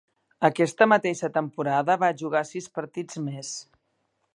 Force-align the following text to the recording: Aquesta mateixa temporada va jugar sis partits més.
Aquesta 0.47 0.87
mateixa 0.93 1.29
temporada 1.37 1.99
va 2.05 2.11
jugar 2.23 2.45
sis 2.55 2.71
partits 2.79 3.23
més. 3.31 3.55